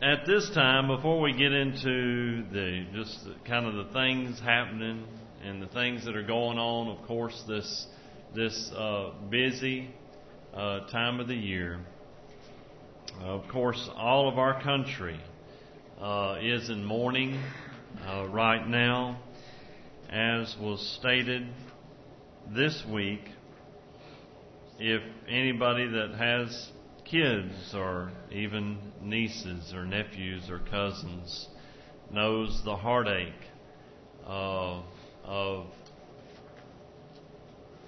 [0.00, 5.04] at this time, before we get into the just the, kind of the things happening
[5.42, 7.86] and the things that are going on, of course, this
[8.34, 9.90] this uh, busy
[10.54, 11.80] uh, time of the year.
[13.22, 15.18] of course, all of our country
[16.00, 17.42] uh, is in mourning
[18.06, 19.20] uh, right now,
[20.10, 21.48] as was stated
[22.54, 23.22] this week.
[24.78, 26.70] If anybody that has
[27.10, 31.48] kids or even nieces or nephews or cousins
[32.12, 33.32] knows the heartache
[34.24, 34.84] of,
[35.24, 35.66] of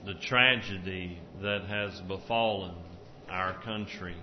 [0.07, 2.75] the tragedy that has befallen
[3.29, 4.17] our country.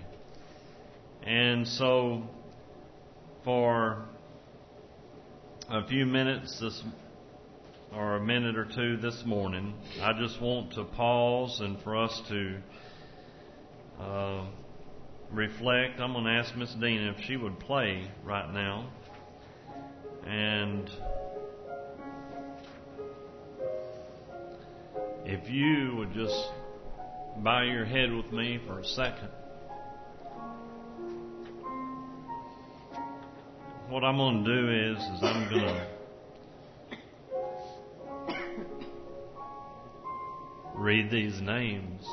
[1.22, 2.22] And so,
[3.44, 4.04] for
[5.68, 6.82] a few minutes this
[7.94, 12.20] or a minute or two this morning, I just want to pause and for us
[12.28, 12.56] to
[14.00, 14.46] uh,
[15.30, 16.00] reflect.
[16.00, 18.90] I'm going to ask Miss Dina if she would play right now.
[20.26, 20.90] And
[25.24, 26.50] if you would just
[27.38, 29.28] bow your head with me for a second.
[33.88, 35.86] What I'm going to do is, is I'm going to
[40.74, 42.06] read these names.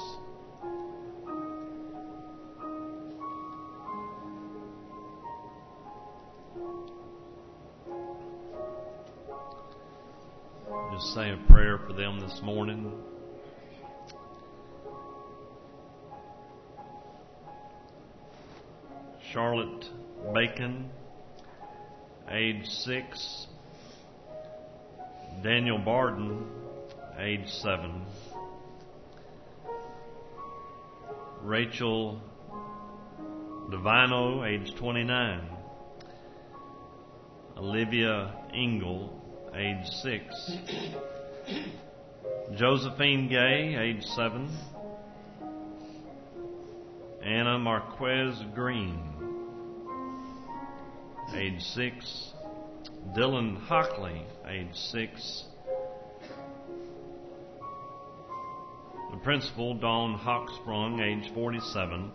[10.96, 12.90] Just say a prayer for them this morning.
[19.30, 19.90] Charlotte
[20.34, 20.90] Bacon,
[22.32, 23.48] age six.
[25.44, 26.48] Daniel Barden,
[27.20, 28.06] age seven.
[31.42, 32.22] Rachel
[33.70, 35.42] D'Avino, age 29.
[37.58, 39.25] Olivia Engel,
[39.58, 40.52] age 6.
[42.56, 44.50] Josephine Gay, age 7.
[47.24, 49.00] Anna Marquez Green,
[51.36, 52.34] age 6.
[53.18, 55.46] Dylan Hockley, age 6.
[59.12, 62.12] The principal, Dawn Hochsprung, age 47.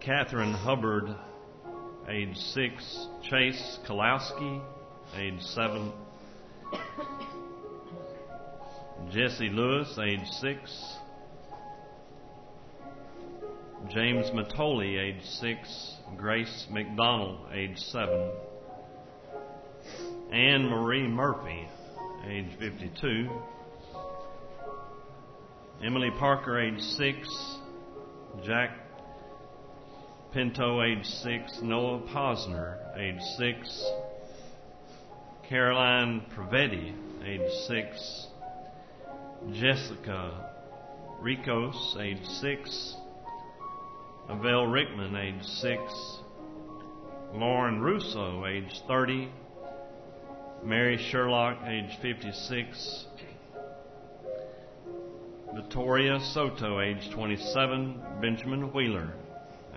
[0.00, 1.14] Catherine Hubbard,
[2.08, 3.08] age 6.
[3.22, 4.60] Chase Kowalski,
[5.16, 5.92] age 7.
[9.10, 10.96] Jesse Lewis, age 6.
[13.92, 15.96] James Mattioli, age 6.
[16.16, 18.30] Grace McDonnell, age 7.
[20.32, 21.68] Anne Marie Murphy,
[22.28, 23.28] age 52.
[25.84, 27.58] Emily Parker, age 6.
[28.44, 28.85] Jack
[30.32, 31.62] Pinto, age 6.
[31.62, 33.90] Noah Pozner, age 6.
[35.48, 36.92] Caroline Previdi,
[37.24, 38.26] age 6.
[39.52, 40.52] Jessica
[41.22, 42.96] Rekos, age 6.
[44.28, 45.80] Avielle Richman, age 6.
[47.32, 49.30] Lauren Rousseau, age 30.
[50.64, 53.06] Mary Sherlach, age 56.
[55.54, 58.02] Victoria Soto, age 27.
[58.20, 59.14] Benjamin Wheeler,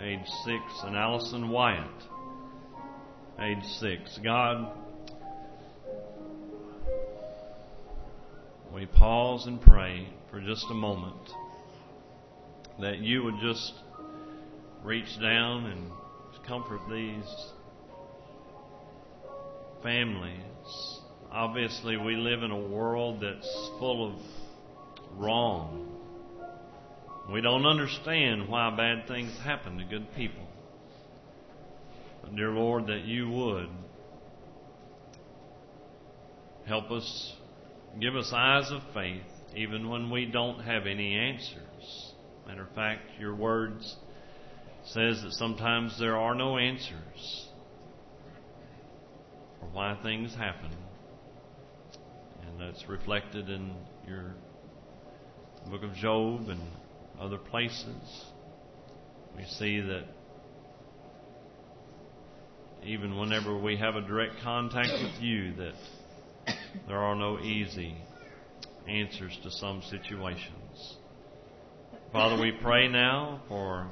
[0.02, 0.58] age 6.
[0.84, 2.04] And Allison Wyatt,
[3.40, 4.20] age 6.
[4.24, 4.72] God,
[8.74, 11.30] we pause and pray for just a moment
[12.80, 13.74] that you would just
[14.84, 15.92] reach down and
[16.48, 17.52] comfort these
[19.84, 21.00] families.
[21.32, 24.22] Obviously, we live in a world that's full of
[25.18, 25.99] wrong.
[27.32, 30.48] We don't understand why bad things happen to good people.
[32.24, 33.70] But dear Lord, that you would
[36.66, 37.34] help us,
[38.00, 39.22] give us eyes of faith,
[39.56, 42.14] even when we don't have any answers.
[42.48, 43.96] Matter of fact, your words
[44.86, 47.48] says that sometimes there are no answers
[49.60, 50.72] for why things happen.
[52.48, 53.76] And that's reflected in
[54.08, 54.34] your
[55.70, 56.62] book of Job and
[57.20, 58.26] other places.
[59.36, 60.06] We see that
[62.84, 65.74] even whenever we have a direct contact with you that
[66.88, 67.96] there are no easy
[68.88, 70.98] answers to some situations.
[72.12, 73.90] Father, we pray now for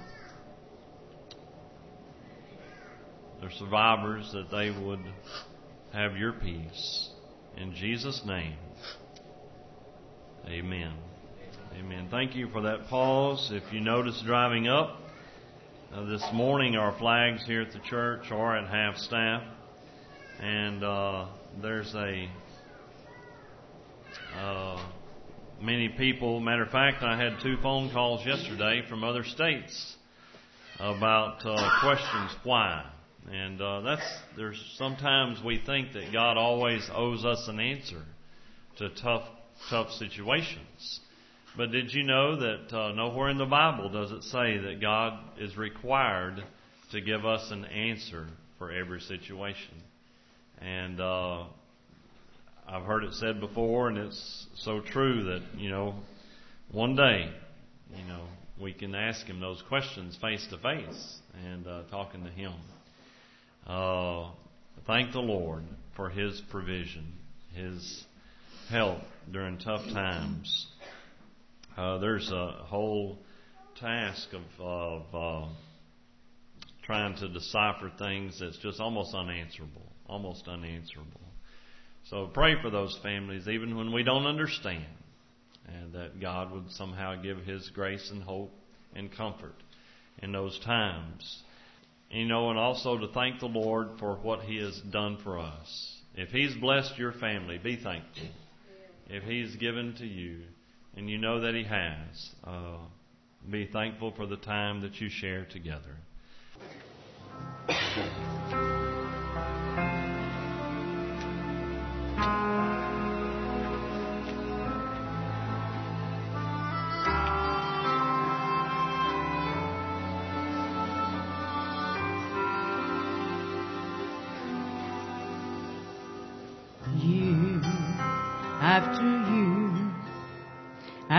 [3.42, 5.04] the survivors that they would
[5.94, 7.10] have your peace.
[7.58, 8.56] In Jesus' name,
[10.48, 11.07] amen.
[11.78, 12.08] Amen.
[12.10, 13.52] Thank you for that pause.
[13.52, 14.98] If you notice driving up,
[15.94, 19.42] Uh, this morning, our flags here at the church are at half staff,
[20.42, 21.28] and uh,
[21.62, 22.28] there's a
[24.36, 24.86] uh,
[25.62, 26.40] many people.
[26.42, 29.96] Matter of fact, I had two phone calls yesterday from other states
[30.80, 32.84] about uh, questions why,
[33.32, 38.04] and uh, that's there's sometimes we think that God always owes us an answer
[38.80, 39.24] to tough
[39.70, 41.02] tough situations.
[41.58, 45.18] But did you know that uh, nowhere in the Bible does it say that God
[45.40, 46.44] is required
[46.92, 48.28] to give us an answer
[48.60, 49.74] for every situation?
[50.62, 51.46] And uh,
[52.68, 55.96] I've heard it said before, and it's so true that you know,
[56.72, 57.32] one day,
[57.96, 58.26] you know,
[58.62, 62.54] we can ask Him those questions face to face and uh, talking to Him.
[63.66, 64.30] Uh,
[64.86, 65.64] thank the Lord
[65.96, 67.14] for His provision,
[67.56, 68.06] His
[68.70, 69.00] help
[69.32, 70.68] during tough times.
[71.78, 73.20] Uh, there's a whole
[73.80, 75.48] task of, of uh,
[76.84, 81.22] trying to decipher things that's just almost unanswerable, almost unanswerable.
[82.10, 84.86] So pray for those families, even when we don't understand,
[85.68, 88.52] and that God would somehow give His grace and hope
[88.96, 89.56] and comfort
[90.24, 91.44] in those times.
[92.10, 96.02] You know, and also to thank the Lord for what He has done for us.
[96.16, 98.30] If He's blessed your family, be thankful.
[99.10, 100.40] If He's given to you,
[100.98, 102.32] and you know that He has.
[102.44, 102.78] Uh,
[103.50, 105.96] be thankful for the time that you share together.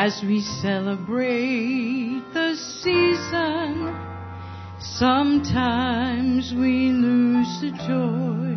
[0.00, 3.73] As we celebrate the season.
[4.79, 8.55] Sometimes we lose the joy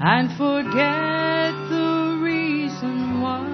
[0.00, 3.44] and forget the reason why.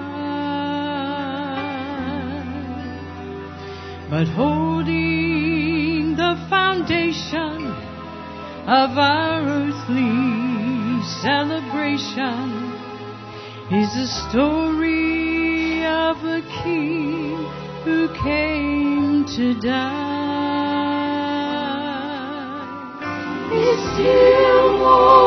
[4.09, 7.67] But holding the foundation
[8.65, 12.47] of our earthly celebration
[13.73, 14.96] is a story
[16.17, 17.37] of a king
[17.83, 20.07] who came to die.
[23.51, 25.26] It still warms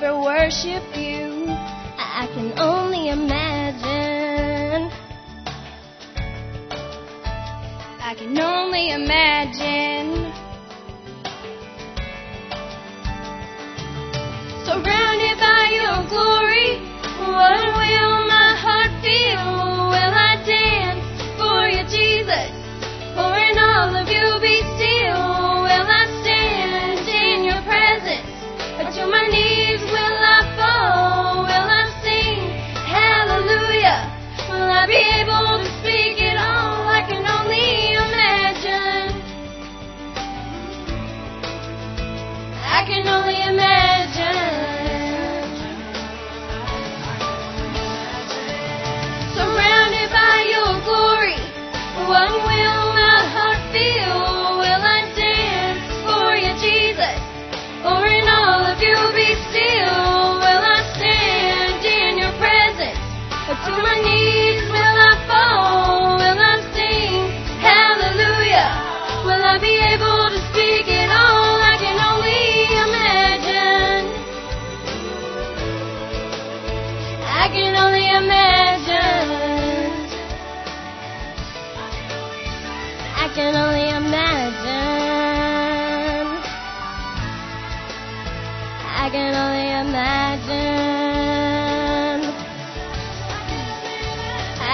[0.00, 1.44] Forever worship you.
[1.98, 4.90] I can only imagine.
[8.00, 10.32] I can only imagine.
[14.64, 16.80] Surrounded by your glory,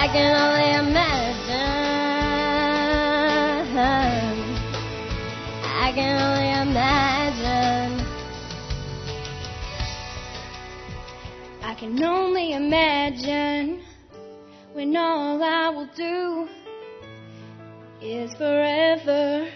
[0.07, 1.51] I can only imagine.
[5.65, 7.91] I can only imagine.
[11.61, 13.81] I can only imagine
[14.71, 16.47] when all I will do
[18.01, 19.49] is forever,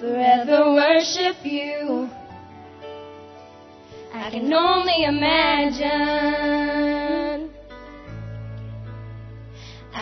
[0.00, 2.10] forever worship you.
[4.12, 7.03] I can only imagine.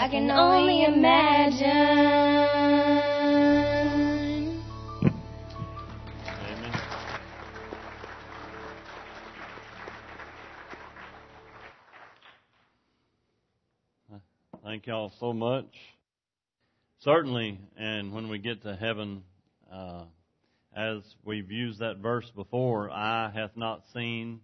[0.03, 1.71] I can only imagine.
[6.51, 6.73] Amen.
[14.65, 15.67] Thank y'all so much.
[16.99, 19.23] Certainly, and when we get to heaven,
[19.73, 20.03] uh,
[20.75, 24.41] as we've used that verse before, eye hath not seen,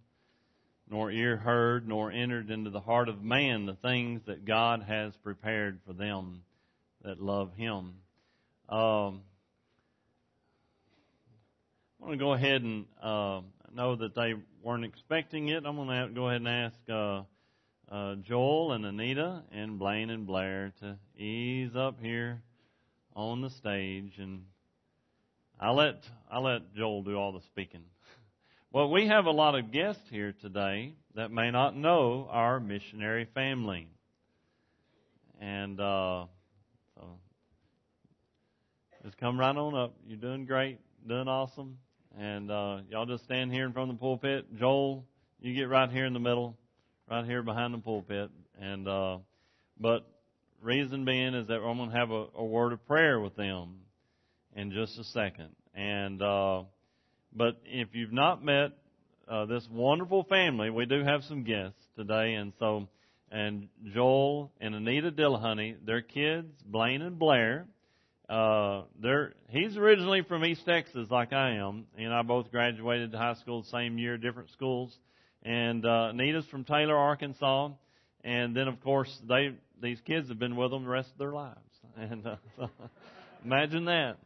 [0.89, 5.13] nor ear heard, nor entered into the heart of man the things that God has
[5.23, 6.41] prepared for them
[7.03, 7.93] that love Him.
[8.67, 9.21] Um,
[12.01, 13.41] I want to go ahead and uh,
[13.73, 15.65] know that they weren't expecting it.
[15.65, 17.23] I'm going to go ahead and ask uh,
[17.91, 22.41] uh, Joel and Anita and Blaine and Blair to ease up here
[23.15, 24.43] on the stage, and
[25.59, 27.83] I let I let Joel do all the speaking.
[28.71, 33.27] Well, we have a lot of guests here today that may not know our missionary
[33.33, 33.89] family,
[35.41, 36.25] and uh,
[36.93, 37.01] so
[39.03, 39.95] just come right on up.
[40.05, 41.79] You're doing great, doing awesome,
[42.15, 44.45] And uh, y'all just stand here in front of the pulpit.
[44.55, 45.03] Joel,
[45.39, 46.55] you get right here in the middle,
[47.09, 48.29] right here behind the pulpit.
[48.61, 49.17] And uh,
[49.79, 50.05] but
[50.61, 53.77] reason being is that I'm going to have a, a word of prayer with them
[54.55, 55.55] in just a second.
[55.73, 56.65] And uh,
[57.35, 58.71] but if you've not met
[59.27, 62.87] uh, this wonderful family, we do have some guests today, and so
[63.31, 67.67] and Joel and Anita Dillahunty, their kids, Blaine and Blair.
[68.27, 71.85] Uh, they're, he's originally from East Texas, like I am.
[71.97, 74.95] And I both graduated high school the same year, different schools.
[75.43, 77.69] And uh, Anita's from Taylor, Arkansas.
[78.23, 81.31] And then, of course, they these kids have been with them the rest of their
[81.31, 81.57] lives.
[81.97, 82.69] And uh, so,
[83.45, 84.17] imagine that.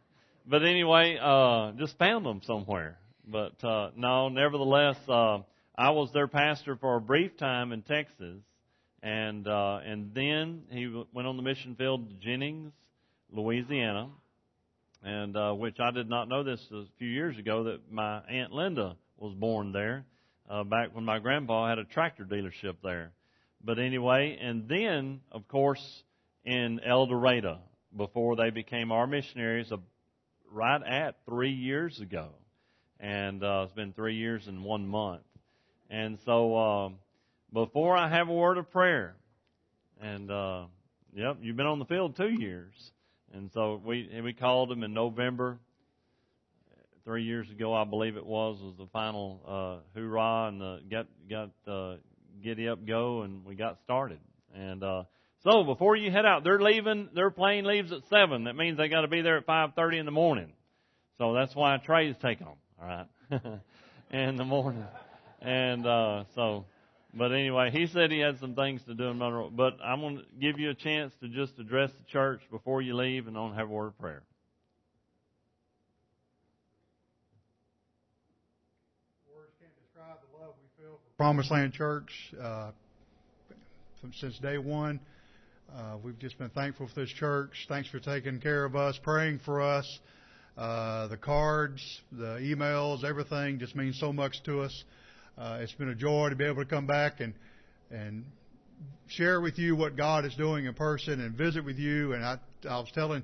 [0.46, 2.98] But anyway, uh, just found them somewhere.
[3.26, 5.40] But uh, no, nevertheless, uh,
[5.76, 8.42] I was their pastor for a brief time in Texas,
[9.02, 12.74] and uh, and then he went on the mission field to Jennings,
[13.32, 14.10] Louisiana,
[15.02, 18.52] and uh, which I did not know this a few years ago that my aunt
[18.52, 20.06] Linda was born there,
[20.50, 23.12] uh, back when my grandpa had a tractor dealership there.
[23.64, 26.04] But anyway, and then of course
[26.44, 27.60] in El Dorado
[27.96, 29.78] before they became our missionaries, uh,
[30.54, 32.30] right at three years ago,
[33.00, 35.24] and uh, it's been three years and one month.
[35.90, 36.96] And so um,
[37.52, 39.16] before I have a word of prayer,
[40.02, 40.66] and uh,
[41.16, 42.74] yep, you've been on the field two years.
[43.34, 45.58] And so we and we called him in November
[47.04, 51.08] three years ago, I believe it was, was the final uh, hoorah and uh, got
[51.30, 51.96] got uh,
[52.44, 54.20] giddy up go, and we got started.
[54.56, 55.04] And uh,
[55.44, 57.10] so before you head out, they're leaving.
[57.14, 58.46] Their plane leaves at seven.
[58.46, 60.54] That means they got to be there at five thirty in the morning.
[61.18, 62.58] So that's why Trey's taking them.
[62.82, 63.60] All right,
[64.12, 64.86] in the morning.
[65.42, 66.66] And uh, so
[67.16, 69.52] but anyway, he said he had some things to do in Monroe.
[69.52, 72.96] But I'm going to give you a chance to just address the church before you
[72.96, 74.24] leave and don't have a word of prayer.
[79.36, 82.72] Words can't describe the love we feel for Promised Land Church uh,
[84.20, 85.00] since day one.
[85.76, 87.66] Uh, we've just been thankful for this church.
[87.68, 90.00] Thanks for taking care of us, praying for us.
[90.56, 91.82] Uh, the cards,
[92.12, 94.84] the emails, everything just means so much to us.
[95.36, 97.34] Uh, it's been a joy to be able to come back and
[97.90, 98.24] and
[99.08, 102.14] share with you what God is doing in person and visit with you.
[102.14, 102.38] And I,
[102.70, 103.24] I was telling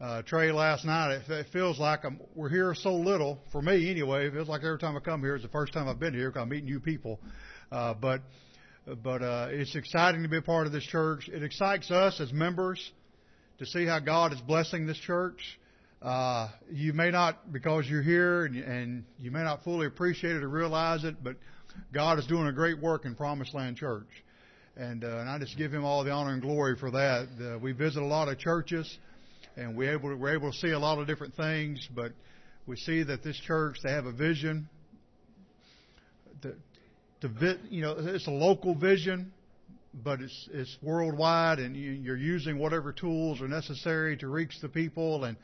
[0.00, 3.90] uh, Trey last night, it, it feels like I'm, we're here so little for me
[3.90, 4.28] anyway.
[4.28, 6.30] It feels like every time I come here, it's the first time I've been here
[6.30, 7.20] because I'm meeting new people.
[7.70, 8.22] Uh, but
[8.94, 11.28] but uh, it's exciting to be a part of this church.
[11.28, 12.92] It excites us as members
[13.58, 15.40] to see how God is blessing this church.
[16.00, 20.44] Uh, you may not, because you're here and, and you may not fully appreciate it
[20.44, 21.36] or realize it, but
[21.92, 24.06] God is doing a great work in Promised Land Church.
[24.76, 27.28] And, uh, and I just give Him all the honor and glory for that.
[27.40, 28.98] Uh, we visit a lot of churches
[29.56, 32.12] and we're able, to, we're able to see a lot of different things, but
[32.66, 34.68] we see that this church, they have a vision.
[37.28, 39.32] To you know, it's a local vision,
[40.04, 44.68] but it's it's worldwide, and you, you're using whatever tools are necessary to reach the
[44.68, 45.24] people.
[45.24, 45.36] And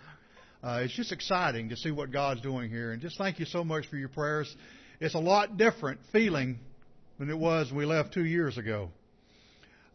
[0.63, 2.93] uh, it's just exciting to see what God's doing here.
[2.93, 4.55] And just thank you so much for your prayers.
[5.01, 6.59] It's a lot different feeling
[7.19, 8.91] than it was when we left two years ago.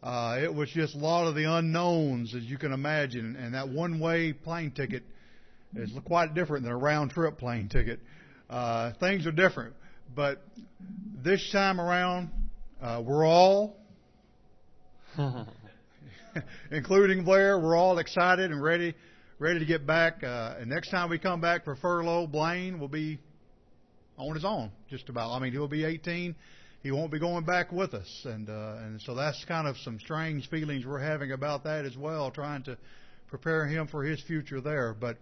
[0.02, 3.68] Uh, it was just a lot of the unknowns, as you can imagine, and that
[3.68, 5.02] one-way plane ticket
[5.74, 7.98] is quite different than a round-trip plane ticket.
[8.48, 9.74] Uh, things are different,
[10.14, 10.42] but
[11.22, 12.30] this time around,
[12.80, 13.76] uh, we're all,
[16.70, 18.94] including Blair, we're all excited and ready
[19.38, 20.22] ready to get back.
[20.22, 23.18] Uh, and next time we come back for furlough, Blaine will be
[24.16, 25.32] on his own, just about.
[25.32, 26.34] I mean, he'll be 18.
[26.82, 29.98] He won't be going back with us, and uh, and so that's kind of some
[29.98, 32.78] strange feelings we're having about that as well, trying to
[33.28, 34.94] prepare him for his future there.
[34.98, 35.18] But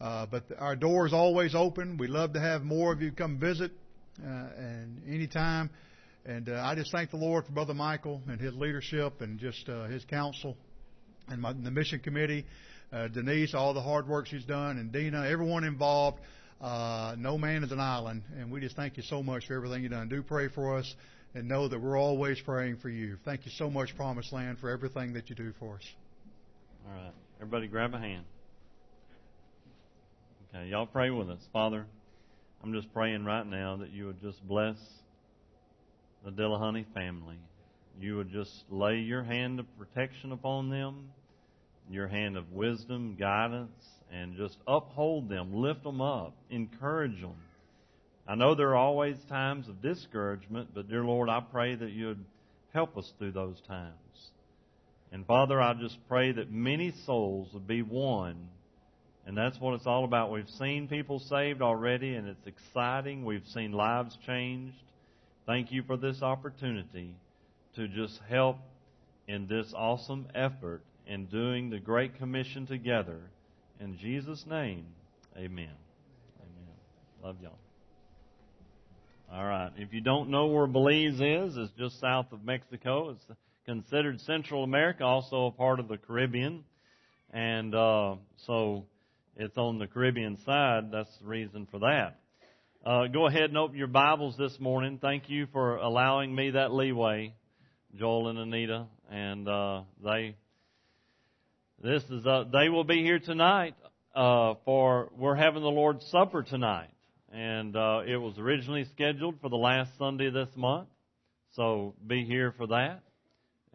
[0.00, 1.96] uh, but our door is always open.
[1.96, 3.72] We love to have more of you come visit,
[4.22, 5.70] uh, and anytime.
[6.26, 9.68] And uh, I just thank the Lord for Brother Michael and his leadership and just
[9.68, 10.56] uh, his counsel
[11.28, 12.46] and my, the mission committee
[12.94, 16.20] uh, Denise, all the hard work she's done, and Dina, everyone involved.
[16.60, 19.82] Uh, no man is an island, and we just thank you so much for everything
[19.82, 20.08] you've done.
[20.08, 20.94] Do pray for us,
[21.34, 23.16] and know that we're always praying for you.
[23.24, 25.82] Thank you so much, Promised Land, for everything that you do for us.
[26.86, 28.24] All right, everybody, grab a hand.
[30.54, 31.86] Okay, y'all pray with us, Father.
[32.64, 34.78] I'm just praying right now that you would just bless
[36.24, 37.36] the Dillahunty family.
[38.00, 41.10] You would just lay your hand of protection upon them
[41.90, 47.36] your hand of wisdom, guidance, and just uphold them, lift them up, encourage them.
[48.26, 52.06] I know there are always times of discouragement, but dear Lord, I pray that you
[52.06, 52.24] would
[52.72, 53.92] help us through those times.
[55.12, 58.48] And Father, I just pray that many souls would be won
[59.26, 60.30] And that's what it's all about.
[60.30, 63.24] We've seen people saved already, and it's exciting.
[63.24, 64.76] We've seen lives changed.
[65.46, 67.14] Thank you for this opportunity
[67.76, 68.58] to just help
[69.26, 73.18] in this awesome effort in doing the Great Commission together.
[73.80, 74.86] In Jesus' name,
[75.36, 75.70] amen.
[76.40, 76.74] Amen.
[77.22, 77.58] Love y'all.
[79.32, 79.70] All right.
[79.76, 83.10] If you don't know where Belize is, it's just south of Mexico.
[83.10, 83.24] It's
[83.66, 86.64] considered Central America, also a part of the Caribbean.
[87.32, 88.84] And uh, so
[89.36, 90.92] it's on the Caribbean side.
[90.92, 92.20] That's the reason for that.
[92.86, 94.98] Uh, go ahead and open your Bibles this morning.
[95.00, 97.34] Thank you for allowing me that leeway,
[97.96, 98.86] Joel and Anita.
[99.10, 100.36] And uh, they,
[101.82, 103.74] this is uh, they will be here tonight
[104.14, 106.90] uh, for we're having the Lord's Supper tonight,
[107.32, 110.88] and uh, it was originally scheduled for the last Sunday this month.
[111.56, 113.00] So be here for that,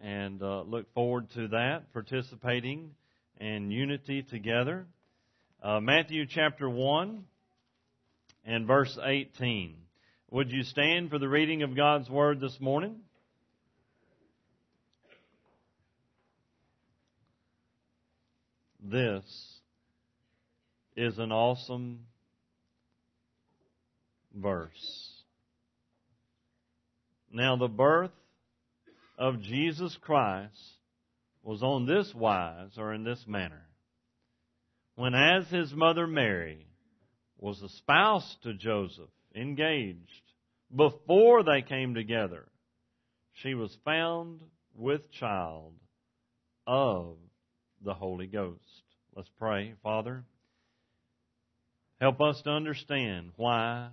[0.02, 2.92] and uh, look forward to that, participating
[3.42, 4.86] in unity together.
[5.62, 7.26] Uh, Matthew chapter 1
[8.46, 9.76] and verse 18.
[10.32, 12.96] Would you stand for the reading of God's Word this morning?
[18.82, 19.24] This
[20.96, 22.06] is an awesome
[24.34, 25.12] verse.
[27.34, 28.12] Now, the birth
[29.18, 30.78] of Jesus Christ
[31.44, 33.69] was on this wise or in this manner.
[35.00, 36.68] When, as his mother Mary
[37.38, 40.24] was espoused to Joseph, engaged,
[40.76, 42.50] before they came together,
[43.32, 44.42] she was found
[44.76, 45.76] with child
[46.68, 47.16] of
[47.82, 48.60] the Holy Ghost.
[49.16, 49.74] Let's pray.
[49.82, 50.26] Father,
[52.02, 53.92] help us to understand why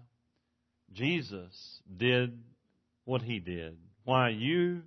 [0.93, 2.37] Jesus did
[3.05, 4.83] what he did, why you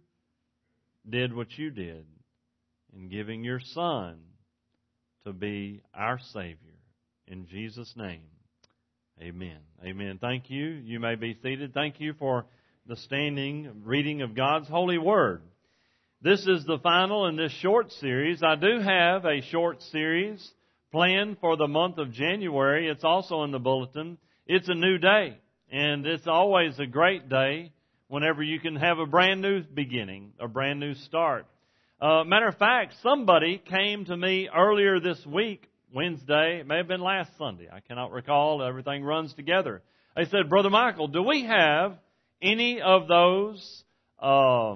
[1.10, 2.06] did what you did
[2.94, 4.18] in giving your Son
[5.30, 6.58] to be our Savior.
[7.28, 8.24] In Jesus' name,
[9.22, 9.60] amen.
[9.86, 10.18] Amen.
[10.20, 10.66] Thank you.
[10.66, 11.72] You may be seated.
[11.72, 12.48] Thank you for
[12.88, 15.44] the standing reading of God's holy word.
[16.24, 18.42] This is the final in this short series.
[18.42, 20.52] I do have a short series
[20.92, 22.90] planned for the month of January.
[22.90, 24.18] It's also in the bulletin.
[24.48, 25.38] It's a new day,
[25.72, 27.72] and it's always a great day
[28.08, 31.46] whenever you can have a brand new beginning, a brand new start.
[32.02, 36.88] Uh, matter of fact, somebody came to me earlier this week, Wednesday, it may have
[36.88, 39.82] been last Sunday, I cannot recall, everything runs together.
[40.16, 41.98] They said, Brother Michael, do we have
[42.42, 43.84] any of those
[44.18, 44.76] uh,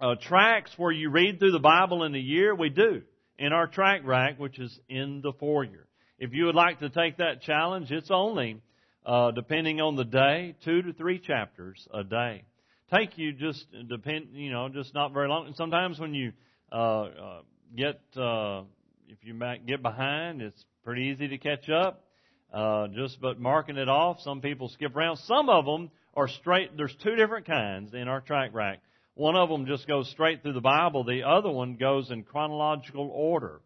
[0.00, 2.54] uh, tracks where you read through the Bible in a year?
[2.54, 3.02] We do.
[3.38, 5.86] In our track rack, which is in the foyer.
[6.18, 8.62] If you would like to take that challenge, it's only,
[9.04, 12.44] uh, depending on the day, two to three chapters a day.
[12.92, 15.46] Take you just depend, you know, just not very long.
[15.46, 16.32] And sometimes when you
[16.72, 17.40] uh, uh,
[17.76, 18.62] get, uh,
[19.08, 22.04] if you might get behind, it's pretty easy to catch up.
[22.52, 24.18] Uh, just but marking it off.
[24.22, 25.18] Some people skip around.
[25.18, 26.76] Some of them are straight.
[26.76, 28.80] There's two different kinds in our track rack.
[29.14, 31.04] One of them just goes straight through the Bible.
[31.04, 33.60] The other one goes in chronological order.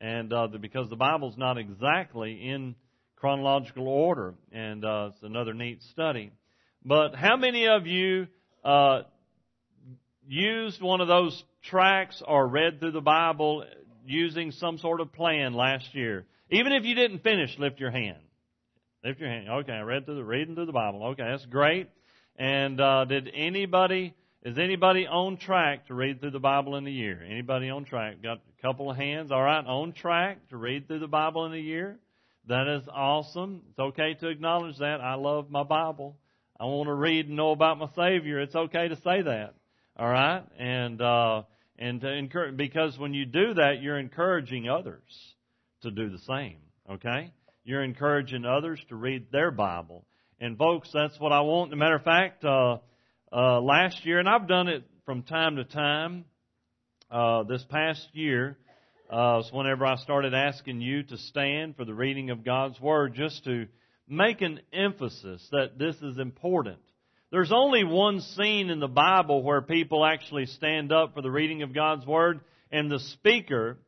[0.00, 2.74] And uh, the, because the Bible's not exactly in
[3.16, 6.32] chronological order, and uh, it's another neat study.
[6.84, 8.26] But how many of you
[8.64, 9.02] uh,
[10.26, 13.64] used one of those tracks or read through the Bible
[14.06, 16.26] using some sort of plan last year?
[16.50, 18.18] Even if you didn't finish, lift your hand.
[19.04, 19.48] Lift your hand.
[19.48, 21.04] Okay, I read through the reading through the Bible.
[21.08, 21.88] Okay, that's great.
[22.36, 26.90] And uh, did anybody is anybody on track to read through the Bible in a
[26.90, 27.22] year?
[27.26, 28.22] Anybody on track?
[28.22, 29.32] Got a couple of hands.
[29.32, 31.98] All right, on track to read through the Bible in a year.
[32.46, 33.62] That is awesome.
[33.70, 35.00] It's okay to acknowledge that.
[35.00, 36.16] I love my Bible.
[36.58, 38.40] I want to read and know about my Savior.
[38.40, 39.54] It's okay to say that.
[39.96, 41.42] All right, and uh,
[41.78, 45.02] and to encourage because when you do that, you're encouraging others
[45.82, 46.58] to do the same.
[46.90, 47.32] Okay,
[47.64, 50.04] you're encouraging others to read their Bible.
[50.40, 51.70] And folks, that's what I want.
[51.70, 52.44] As a matter of fact.
[52.44, 52.78] Uh,
[53.34, 56.24] uh, last year, and I've done it from time to time.
[57.10, 58.56] Uh, this past year
[59.10, 63.14] uh, was whenever I started asking you to stand for the reading of God's Word,
[63.14, 63.66] just to
[64.08, 66.78] make an emphasis that this is important.
[67.30, 71.62] There's only one scene in the Bible where people actually stand up for the reading
[71.62, 72.40] of God's Word,
[72.70, 73.78] and the speaker,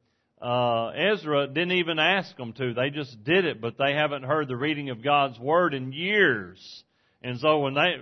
[0.41, 2.75] uh, Ezra, didn't even ask them to.
[2.75, 6.85] They just did it, but they haven't heard the reading of God's Word in years.
[7.23, 7.97] And so when they,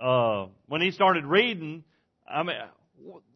[0.00, 1.84] uh, when he started reading,
[2.28, 2.56] I mean,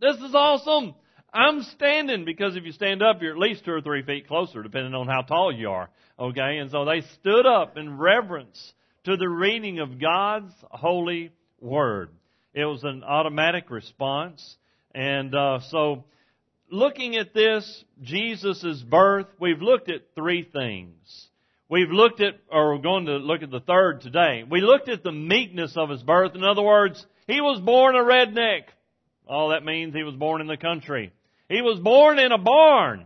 [0.01, 0.95] this is awesome.
[1.35, 4.63] I'm standing because if you stand up, you're at least two or three feet closer,
[4.63, 5.89] depending on how tall you are.
[6.19, 8.73] Okay, and so they stood up in reverence
[9.05, 12.11] to the reading of God's holy word.
[12.53, 14.57] It was an automatic response,
[14.95, 16.05] and uh, so
[16.71, 21.29] looking at this, Jesus' birth, we've looked at three things.
[21.71, 24.45] We've looked at, or we're going to look at the third today.
[24.49, 26.35] We looked at the meekness of his birth.
[26.35, 28.65] In other words, he was born a redneck.
[29.27, 31.11] All that means he was born in the country.
[31.53, 33.05] He was born in a barn.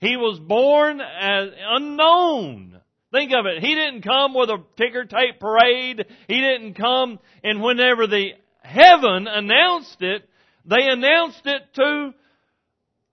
[0.00, 2.78] He was born as unknown.
[3.10, 3.62] Think of it.
[3.62, 6.04] He didn't come with a ticker tape parade.
[6.26, 10.28] He didn't come and whenever the heaven announced it,
[10.66, 12.14] they announced it to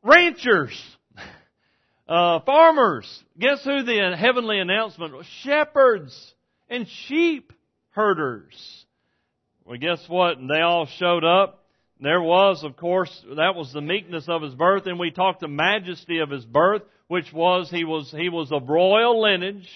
[0.04, 0.78] ranchers,
[2.10, 3.24] uh, farmers.
[3.40, 5.26] Guess who the heavenly announcement was?
[5.44, 6.34] Shepherds
[6.68, 7.54] and sheep
[7.92, 8.86] herders.
[9.64, 10.40] Well, guess what?
[10.46, 11.65] They all showed up.
[12.02, 15.48] There was, of course, that was the meekness of his birth, and we talked the
[15.48, 19.68] majesty of his birth, which was he was he was of royal lineage.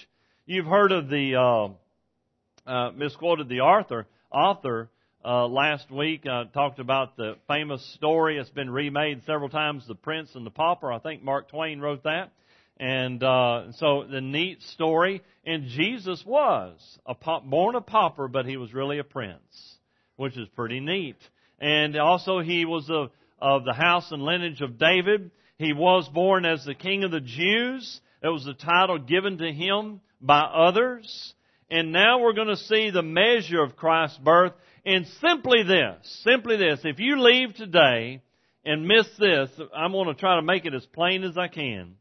[0.44, 4.90] You've heard of the uh, uh, misquoted the author author
[5.24, 6.26] uh, last week.
[6.26, 8.38] I talked about the famous story.
[8.38, 10.92] It's been remade several times, The Prince and the Pauper.
[10.92, 12.32] I think Mark Twain wrote that.
[12.78, 15.22] And uh, so the neat story.
[15.44, 19.76] And Jesus was a pop, born a pauper, but he was really a prince,
[20.16, 21.16] which is pretty neat.
[21.60, 25.30] And also he was of, of the house and lineage of David.
[25.58, 28.00] He was born as the King of the Jews.
[28.22, 31.34] It was the title given to him by others.
[31.70, 34.52] And now we're going to see the measure of Christ's birth.
[34.84, 38.22] And simply this, simply this, if you leave today
[38.64, 41.96] and miss this, I'm going to try to make it as plain as I can.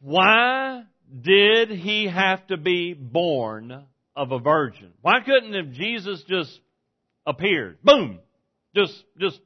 [0.00, 0.82] Why
[1.20, 3.84] did he have to be born
[4.14, 4.92] of a virgin?
[5.02, 6.58] Why couldn't have Jesus just
[7.26, 7.82] appeared?
[7.82, 8.20] Boom!
[8.74, 9.40] Just, just,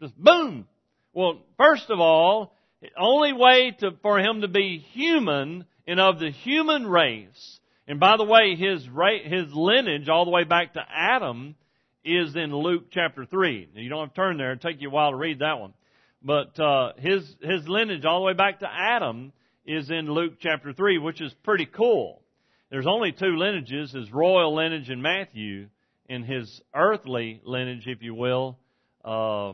[0.00, 0.66] just boom!
[1.12, 6.18] Well, first of all, the only way to, for him to be human and of
[6.18, 8.86] the human race and by the way, his
[9.24, 11.56] his lineage all the way back to Adam
[12.04, 13.68] is in Luke chapter three.
[13.74, 15.58] Now, you don't have to turn there; it'll take you a while to read that
[15.58, 15.74] one.
[16.22, 19.32] But uh, his his lineage all the way back to Adam
[19.66, 22.22] is in Luke chapter three, which is pretty cool.
[22.70, 25.66] There's only two lineages: his royal lineage in Matthew,
[26.10, 28.58] and his earthly lineage, if you will,
[29.04, 29.52] uh,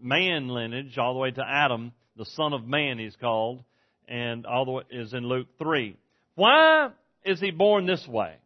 [0.00, 3.64] man lineage all the way to Adam, the son of man, he's called,
[4.06, 5.96] and all the way is in Luke three.
[6.34, 6.90] Why
[7.24, 8.36] is he born this way?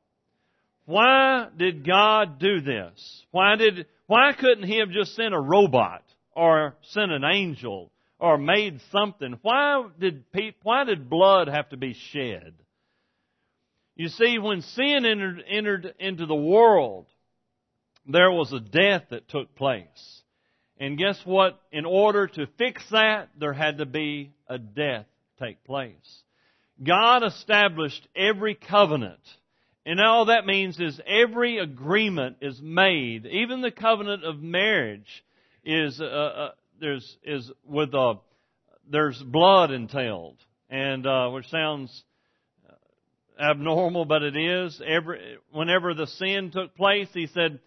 [0.87, 3.25] Why did God do this?
[3.33, 8.39] Why did, why couldn't he have just sent a robot or sent an angel or
[8.39, 9.39] made something?
[9.43, 10.25] Why did
[10.63, 12.55] why did blood have to be shed?
[13.97, 17.07] You see, when sin entered, entered into the world,
[18.07, 20.23] there was a death that took place.
[20.79, 21.61] And guess what?
[21.71, 25.07] In order to fix that, there had to be a death
[25.39, 26.23] take place.
[26.83, 29.21] God established every covenant.
[29.85, 33.27] And all that means is every agreement is made.
[33.27, 35.25] Even the covenant of marriage
[35.65, 38.15] is, uh, uh, there's, is with, uh,
[38.91, 40.37] there's blood entailed.
[40.71, 42.05] And, uh, which sounds
[43.41, 44.81] abnormal, but it is.
[44.87, 47.61] Every, whenever the sin took place, he said,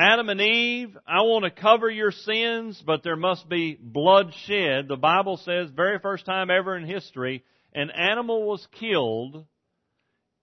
[0.00, 4.86] Adam and Eve, I want to cover your sins, but there must be blood shed.
[4.86, 7.42] The Bible says, very first time ever in history,
[7.74, 9.44] an animal was killed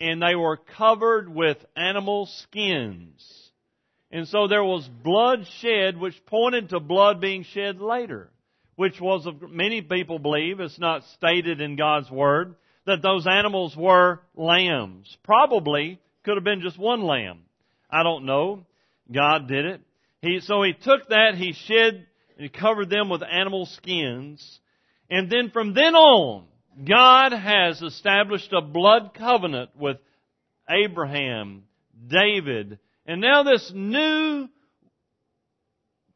[0.02, 3.50] and they were covered with animal skins.
[4.12, 8.30] And so there was blood shed which pointed to blood being shed later,
[8.76, 14.20] which was, many people believe, it's not stated in God's Word, that those animals were
[14.36, 15.18] lambs.
[15.24, 17.44] Probably could have been just one lamb.
[17.90, 18.66] I don't know.
[19.12, 19.82] God did it.
[20.22, 24.60] He, so he took that, he shed, and covered them with animal skins.
[25.10, 26.46] And then from then on,
[26.88, 29.98] God has established a blood covenant with
[30.70, 31.64] Abraham,
[32.08, 34.50] David, and now this new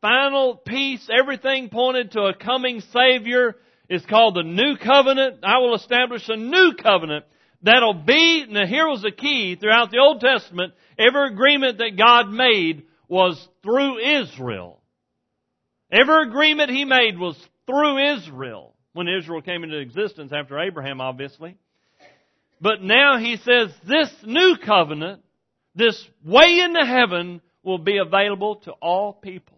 [0.02, 3.56] final piece, everything pointed to a coming Savior,
[3.90, 5.40] is called the New Covenant.
[5.44, 7.26] I will establish a new covenant
[7.62, 12.30] that'll be, now here was the key throughout the Old Testament, every agreement that God
[12.30, 14.82] made was through Israel.
[15.92, 21.58] Every agreement He made was through Israel when Israel came into existence after Abraham, obviously.
[22.62, 25.22] But now he says this new covenant,
[25.76, 29.58] this way into heaven, will be available to all people.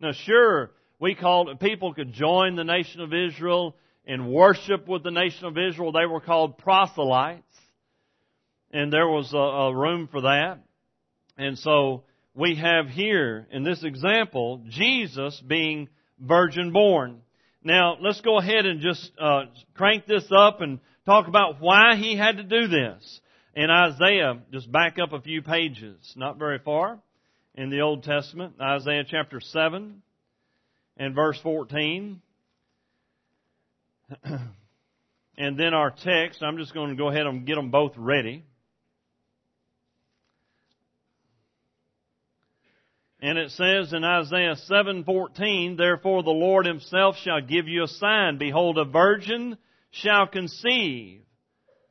[0.00, 3.76] Now, sure, we called people could join the nation of Israel
[4.08, 5.92] and worship with the nation of Israel.
[5.92, 7.42] They were called proselytes,
[8.72, 10.58] and there was a, a room for that.
[11.36, 17.20] And so we have here in this example Jesus being virgin born.
[17.62, 19.42] Now, let's go ahead and just uh,
[19.74, 23.20] crank this up and talk about why he had to do this.
[23.54, 26.98] In Isaiah, just back up a few pages, not very far,
[27.54, 30.02] in the Old Testament, Isaiah chapter 7.
[30.96, 32.22] and verse 14.
[35.36, 38.44] and then our text, I'm just going to go ahead and get them both ready.
[43.20, 48.38] And it says in Isaiah 7:14, "Therefore the Lord himself shall give you a sign:
[48.38, 49.58] behold a virgin
[49.90, 51.22] shall conceive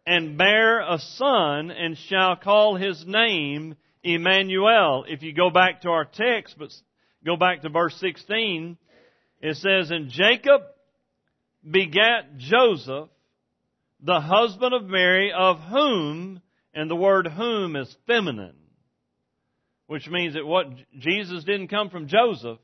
[0.05, 5.89] and bear a son and shall call his name Emmanuel." If you go back to
[5.89, 6.73] our text, but
[7.25, 8.77] go back to verse 16,
[9.41, 10.61] it says, "And Jacob
[11.69, 13.09] begat Joseph,
[14.01, 16.41] the husband of Mary, of whom,
[16.73, 18.55] and the word whom is feminine
[19.87, 20.67] which means that what
[20.99, 22.59] Jesus didn't come from Joseph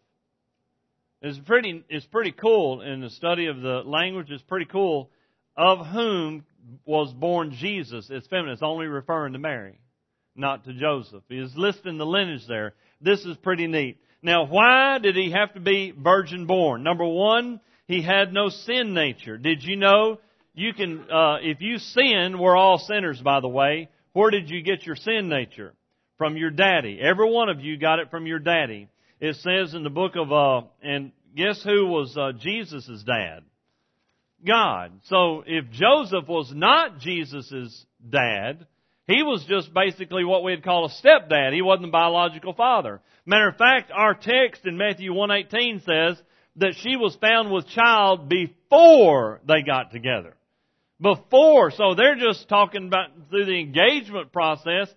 [1.21, 4.27] is pretty is pretty cool in the study of the language.
[4.29, 5.09] It's pretty cool.
[5.55, 6.45] Of whom
[6.85, 8.53] was born Jesus it's feminine.
[8.53, 9.79] It's only referring to Mary
[10.35, 11.23] not to Joseph.
[11.29, 12.73] He is listing the lineage there.
[12.99, 13.97] This is pretty neat.
[14.21, 16.83] Now why did he have to be virgin born?
[16.83, 20.19] Number 1 he had no sin nature did you know
[20.53, 24.61] you can uh, if you sin we're all sinners by the way where did you
[24.61, 25.73] get your sin nature
[26.17, 26.99] from your daddy.
[27.01, 28.87] Every one of you got it from your daddy.
[29.19, 33.43] It says in the book of, uh, and guess who was uh, Jesus' dad?
[34.45, 34.91] God.
[35.05, 38.65] So if Joseph was not Jesus' dad,
[39.07, 41.53] he was just basically what we'd call a stepdad.
[41.53, 43.01] He wasn't the biological father.
[43.25, 46.21] Matter of fact, our text in Matthew 118 says
[46.57, 50.35] that she was found with child before they got together.
[51.01, 51.71] Before.
[51.71, 54.93] So they're just talking about through the engagement process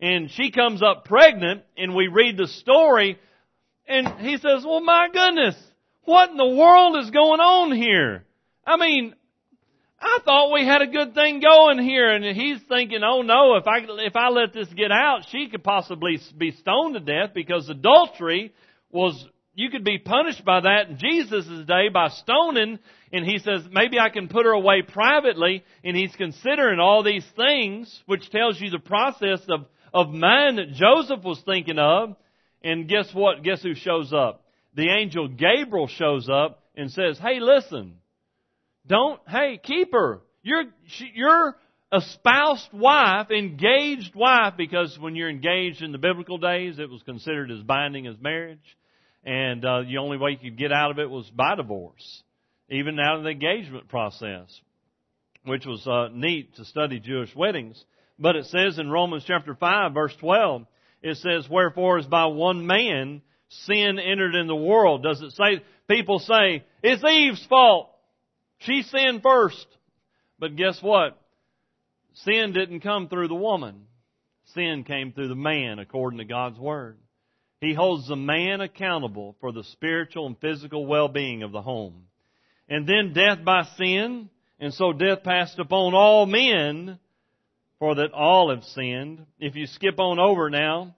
[0.00, 3.18] and she comes up pregnant and we read the story
[3.86, 5.56] and he says, well my goodness,
[6.04, 8.24] what in the world is going on here?
[8.66, 9.14] I mean,
[10.00, 13.66] I thought we had a good thing going here and he's thinking, oh no, if
[13.66, 17.68] I, if I let this get out, she could possibly be stoned to death because
[17.68, 18.52] adultery
[18.92, 19.26] was,
[19.58, 22.78] you could be punished by that in Jesus' day by stoning
[23.12, 27.26] and he says, maybe I can put her away privately and he's considering all these
[27.36, 32.14] things, which tells you the process of of man that Joseph was thinking of.
[32.62, 33.42] And guess what?
[33.42, 34.44] Guess who shows up?
[34.74, 37.94] The angel Gabriel shows up and says, Hey, listen,
[38.86, 40.20] don't, hey, keep her.
[40.42, 40.64] You're,
[41.14, 41.56] you're
[41.90, 47.02] a spoused wife, engaged wife, because when you're engaged in the biblical days, it was
[47.02, 48.76] considered as binding as marriage.
[49.24, 52.22] And uh, the only way you could get out of it was by divorce,
[52.70, 54.60] even out of the engagement process,
[55.44, 57.82] which was uh, neat to study Jewish weddings.
[58.18, 60.66] But it says in Romans chapter 5 verse 12,
[61.02, 65.02] it says, wherefore as by one man sin entered in the world.
[65.02, 67.90] Does it say, people say, it's Eve's fault.
[68.58, 69.66] She sinned first.
[70.38, 71.20] But guess what?
[72.14, 73.86] Sin didn't come through the woman.
[74.54, 76.98] Sin came through the man according to God's Word.
[77.60, 82.04] He holds the man accountable for the spiritual and physical well-being of the home.
[82.68, 86.98] And then death by sin, and so death passed upon all men
[87.78, 89.24] for that all have sinned.
[89.38, 90.94] If you skip on over now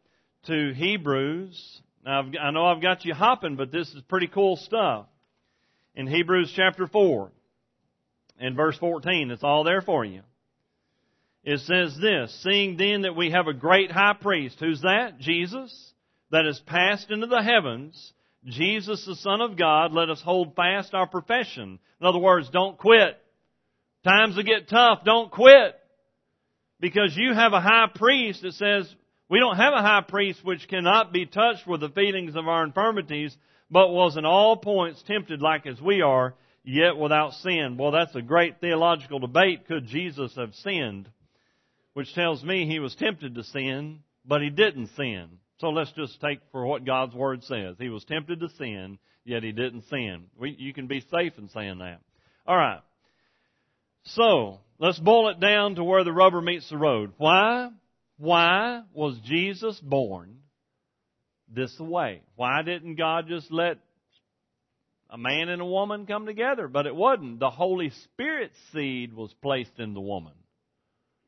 [0.47, 5.07] to Hebrews, now I know I've got you hopping, but this is pretty cool stuff.
[5.95, 7.31] In Hebrews chapter 4
[8.39, 10.23] and verse 14, it's all there for you.
[11.43, 15.19] It says this, seeing then that we have a great high priest, who's that?
[15.19, 15.93] Jesus,
[16.31, 18.13] that has passed into the heavens,
[18.45, 21.79] Jesus the Son of God, let us hold fast our profession.
[22.01, 23.21] In other words, don't quit.
[24.05, 25.77] Times will get tough, don't quit
[26.81, 28.93] because you have a high priest that says,
[29.29, 32.65] we don't have a high priest which cannot be touched with the feelings of our
[32.65, 33.37] infirmities,
[33.71, 37.77] but was in all points tempted like as we are, yet without sin.
[37.79, 39.69] Well, that's a great theological debate.
[39.69, 41.09] Could Jesus have sinned?
[41.93, 45.40] Which tells me he was tempted to sin, but he didn't sin.
[45.61, 47.77] So let's just take for what God's Word says.
[47.79, 50.25] He was tempted to sin, yet he didn't sin.
[50.39, 52.01] We, you can be safe in saying that.
[52.49, 52.81] Alright.
[54.05, 57.13] So, let's boil it down to where the rubber meets the road.
[57.19, 57.69] Why?
[58.17, 60.39] Why was Jesus born
[61.55, 62.23] this way?
[62.37, 63.79] Why didn't God just let
[65.11, 66.69] a man and a woman come together?
[66.69, 67.39] But it wasn't.
[67.39, 70.33] The Holy Spirit seed was placed in the woman.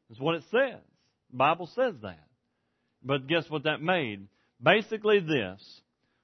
[0.09, 0.81] That's what it says.
[1.31, 2.25] The Bible says that.
[3.05, 4.27] But guess what that made?
[4.63, 5.81] Basically this.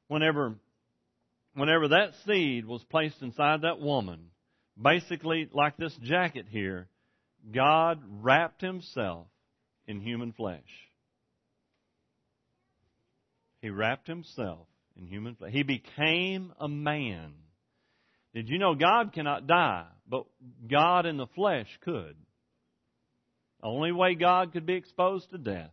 [0.09, 0.55] Whenever,
[1.55, 4.31] whenever that seed was placed inside that woman,
[4.81, 6.89] basically like this jacket here,
[7.53, 9.27] God wrapped himself
[9.87, 10.61] in human flesh.
[13.61, 14.67] He wrapped himself
[14.97, 15.53] in human flesh.
[15.53, 17.33] He became a man.
[18.35, 20.27] Did you know God cannot die, but
[20.71, 22.15] God in the flesh could?
[23.61, 25.71] The only way God could be exposed to death.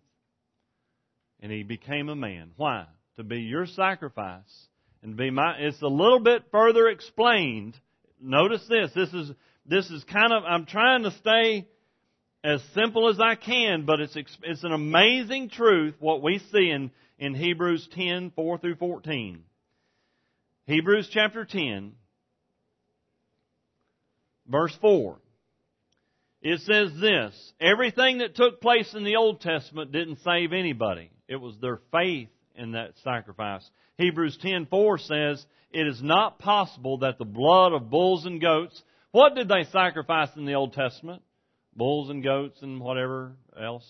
[1.41, 2.51] And he became a man.
[2.57, 2.85] Why?
[3.17, 4.67] To be your sacrifice
[5.03, 7.77] And be my, it's a little bit further explained.
[8.19, 8.91] Notice this.
[8.95, 9.31] This is,
[9.65, 11.67] this is kind of, I'm trying to stay
[12.43, 16.91] as simple as I can, but it's, it's an amazing truth what we see in,
[17.17, 19.43] in Hebrews 10, 4 through 14.
[20.67, 21.93] Hebrews chapter 10,
[24.47, 25.17] verse 4.
[26.41, 31.09] It says this, everything that took place in the Old Testament didn't save anybody.
[31.27, 33.69] It was their faith in that sacrifice.
[33.97, 39.35] Hebrews 10:4 says, "It is not possible that the blood of bulls and goats, what
[39.35, 41.21] did they sacrifice in the Old Testament?
[41.75, 43.89] Bulls and goats and whatever else.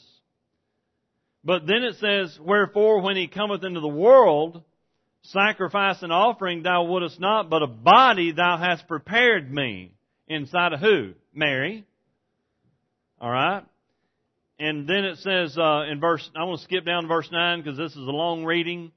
[1.44, 4.64] But then it says, "Wherefore when he cometh into the world,
[5.22, 9.92] sacrifice and offering thou wouldest not, but a body thou hast prepared me."
[10.28, 11.14] Inside of who?
[11.34, 11.86] Mary.
[13.22, 13.64] All right.
[14.58, 17.62] And then it says uh, in verse, I want to skip down to verse 9
[17.62, 18.92] because this is a long reading.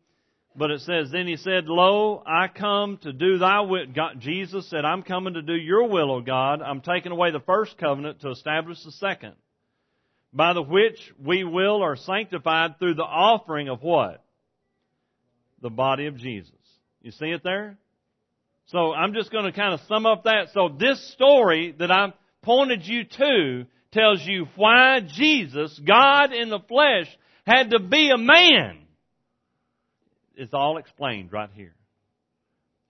[0.56, 3.86] But it says, Then he said, Lo, I come to do thy will.
[3.94, 6.62] God, Jesus said, I'm coming to do your will, O God.
[6.62, 9.34] I'm taking away the first covenant to establish the second.
[10.32, 14.24] By the which we will are sanctified through the offering of what?
[15.62, 16.52] The body of Jesus.
[17.02, 17.78] You see it there?
[18.66, 20.48] So I'm just going to kind of sum up that.
[20.52, 26.60] So this story that I've pointed you to tells you why Jesus, God in the
[26.60, 27.06] flesh,
[27.46, 28.78] had to be a man.
[30.36, 31.74] It's all explained right here.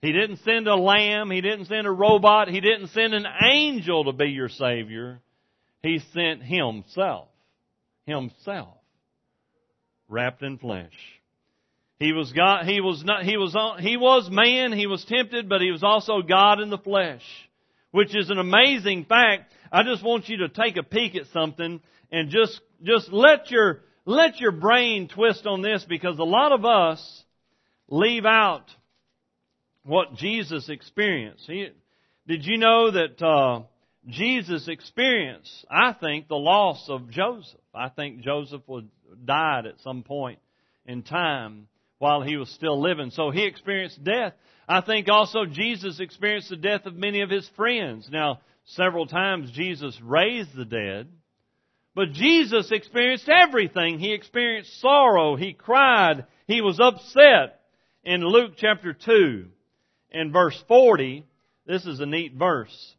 [0.01, 1.29] He didn't send a lamb.
[1.29, 2.47] He didn't send a robot.
[2.47, 5.19] He didn't send an angel to be your Savior.
[5.83, 7.27] He sent Himself.
[8.05, 8.75] Himself.
[10.07, 10.93] Wrapped in flesh.
[11.99, 15.59] He was God, he was not, he was, he was man, he was tempted, but
[15.59, 17.21] he was also God in the flesh.
[17.91, 21.79] Which is an amazing fact I just want you to take a peek at something
[22.11, 26.65] and just, just let your, let your brain twist on this because a lot of
[26.65, 27.23] us
[27.87, 28.65] leave out
[29.83, 31.43] what Jesus experienced.
[31.45, 31.69] He,
[32.27, 33.61] did you know that uh,
[34.07, 37.59] Jesus experienced, I think, the loss of Joseph?
[37.73, 38.89] I think Joseph would
[39.25, 40.39] died at some point
[40.85, 41.67] in time
[41.99, 43.11] while he was still living.
[43.11, 44.33] So he experienced death.
[44.67, 48.09] I think also Jesus experienced the death of many of his friends.
[48.11, 48.39] Now,
[48.75, 51.07] Several times Jesus raised the dead.
[51.95, 53.97] But Jesus experienced everything.
[53.97, 55.35] He experienced sorrow.
[55.35, 56.25] He cried.
[56.45, 57.61] He was upset.
[58.03, 59.45] In Luke chapter 2
[60.11, 61.25] in verse 40,
[61.65, 62.95] this is a neat verse.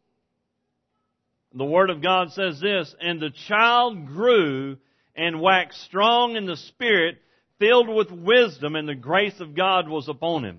[1.54, 4.76] The Word of God says this, And the child grew
[5.14, 7.18] and waxed strong in the Spirit,
[7.60, 10.58] filled with wisdom, and the grace of God was upon him.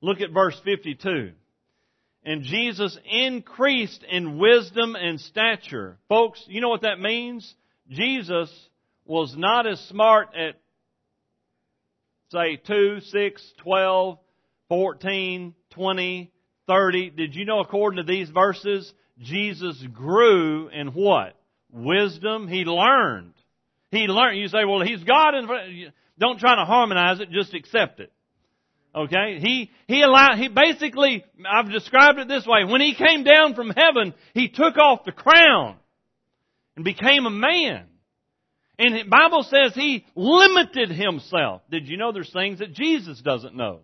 [0.00, 1.32] Look at verse 52
[2.28, 5.96] and Jesus increased in wisdom and stature.
[6.10, 7.54] Folks, you know what that means?
[7.88, 8.50] Jesus
[9.06, 10.56] was not as smart at,
[12.30, 14.18] say, 2, 6, 12,
[14.68, 16.32] 14, 20,
[16.66, 17.10] 30.
[17.10, 21.34] Did you know according to these verses, Jesus grew in what?
[21.70, 22.46] Wisdom.
[22.46, 23.32] He learned.
[23.90, 24.38] He learned.
[24.38, 25.34] You say, well, he's God.
[25.34, 27.30] And don't try to harmonize it.
[27.30, 28.12] Just accept it.
[28.94, 29.38] Okay?
[29.40, 32.64] He, he allowed, he basically, I've described it this way.
[32.64, 35.76] When he came down from heaven, he took off the crown
[36.76, 37.86] and became a man.
[38.78, 41.62] And the Bible says he limited himself.
[41.70, 43.80] Did you know there's things that Jesus doesn't know?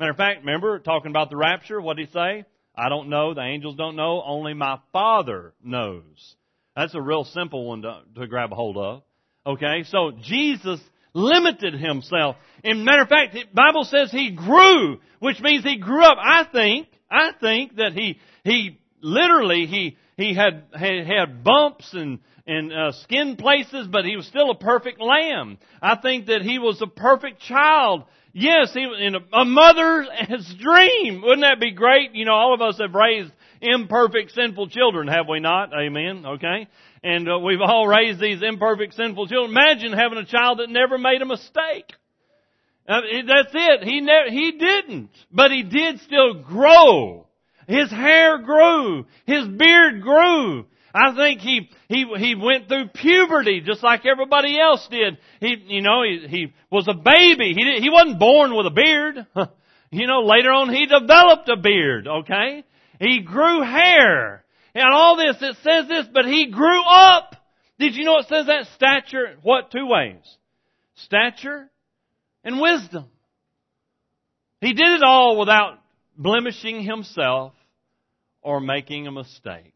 [0.00, 2.44] Matter of fact, remember talking about the rapture, what did he say?
[2.74, 6.34] I don't know, the angels don't know, only my Father knows.
[6.74, 9.02] That's a real simple one to, to grab a hold of.
[9.44, 10.80] Okay, so Jesus
[11.14, 12.36] limited himself.
[12.62, 16.16] And matter of fact, the Bible says he grew, which means he grew up.
[16.22, 22.20] I think, I think that he, he literally, he, he had, had, had bumps and,
[22.46, 25.58] and uh, skin places, but he was still a perfect lamb.
[25.80, 28.04] I think that he was a perfect child.
[28.32, 31.20] Yes, he was in a, a mother's dream.
[31.20, 32.14] Wouldn't that be great?
[32.14, 35.72] You know, all of us have raised imperfect, sinful children, have we not?
[35.74, 36.24] Amen.
[36.24, 36.68] Okay
[37.02, 39.50] and uh, we've all raised these imperfect, sinful children.
[39.50, 41.92] Imagine having a child that never made a mistake.
[42.88, 43.84] Uh, that's it.
[43.84, 47.26] He never, he didn't, but he did still grow.
[47.66, 49.06] His hair grew.
[49.24, 50.66] His beard grew.
[50.94, 55.16] I think he, he, he went through puberty just like everybody else did.
[55.40, 57.54] He, you know, he, he was a baby.
[57.54, 59.26] He, he wasn't born with a beard.
[59.90, 62.64] you know, later on he developed a beard, okay?
[63.00, 64.44] He grew hair.
[64.74, 67.36] And all this, it says this, but he grew up.
[67.78, 70.22] Did you know it says that stature, what, two ways?
[70.94, 71.68] Stature
[72.44, 73.06] and wisdom.
[74.60, 75.80] He did it all without
[76.16, 77.52] blemishing himself
[78.40, 79.74] or making a mistake.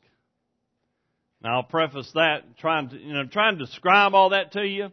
[1.43, 4.93] Now I'll preface that, trying to, you know, trying to describe all that to you.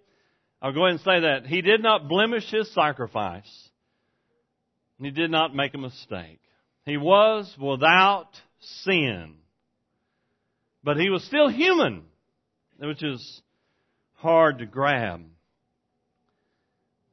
[0.62, 1.46] I'll go ahead and say that.
[1.46, 3.70] He did not blemish his sacrifice.
[5.00, 6.40] He did not make a mistake.
[6.86, 8.30] He was without
[8.84, 9.36] sin.
[10.84, 12.04] But he was still human,
[12.78, 13.42] which is
[14.14, 15.22] hard to grab.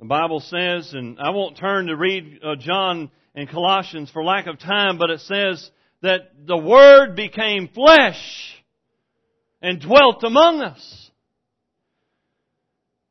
[0.00, 4.46] The Bible says, and I won't turn to read uh, John and Colossians for lack
[4.46, 5.70] of time, but it says
[6.02, 8.20] that the Word became flesh
[9.60, 11.10] and dwelt among us.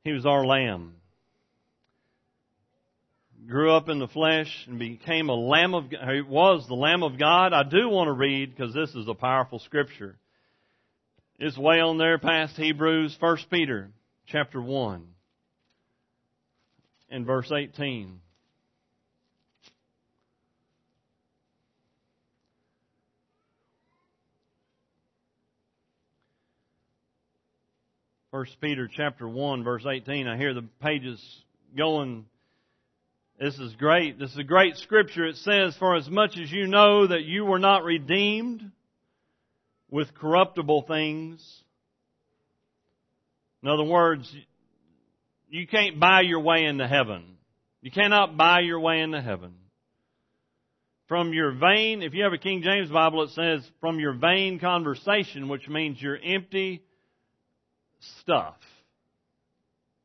[0.03, 0.95] He was our Lamb.
[3.47, 6.01] Grew up in the flesh and became a Lamb of God.
[6.13, 7.53] He was the Lamb of God.
[7.53, 10.17] I do want to read because this is a powerful scripture.
[11.41, 13.91] It's way on there past Hebrews, 1 Peter
[14.27, 15.07] chapter 1
[17.09, 18.19] and verse 18.
[28.31, 30.27] First Peter chapter 1 verse 18.
[30.27, 31.23] I hear the pages
[31.77, 32.25] going.
[33.39, 34.19] This is great.
[34.19, 35.25] This is a great scripture.
[35.25, 38.73] It says, For as much as you know that you were not redeemed
[39.91, 41.63] with corruptible things.
[43.63, 44.33] In other words,
[45.49, 47.37] you can't buy your way into heaven.
[47.81, 49.53] You cannot buy your way into heaven.
[51.07, 54.59] From your vain, if you have a King James Bible, it says, from your vain
[54.59, 56.83] conversation, which means your empty
[58.21, 58.55] stuff.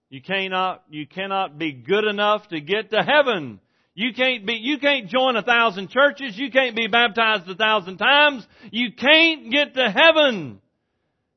[0.09, 3.61] You cannot, you cannot be good enough to get to heaven.
[3.95, 6.37] You can't be, you can't join a thousand churches.
[6.37, 8.47] You can't be baptized a thousand times.
[8.73, 10.61] You can't get to heaven.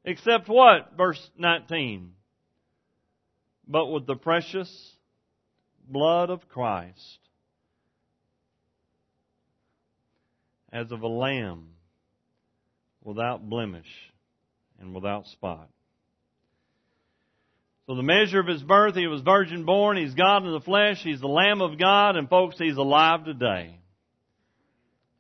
[0.04, 0.94] Except what?
[0.98, 2.12] Verse 19.
[3.68, 4.70] But with the precious
[5.88, 7.20] blood of Christ,
[10.72, 11.68] as of a lamb,
[13.04, 13.88] without blemish
[14.80, 15.70] and without spot.
[17.88, 21.00] So the measure of his birth, he was virgin born, he's God in the flesh,
[21.02, 23.80] he's the Lamb of God, and folks, he's alive today.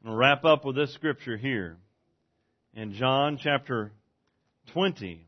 [0.05, 1.77] I'll wrap up with this scripture here.
[2.73, 3.93] In John chapter
[4.73, 5.25] 20,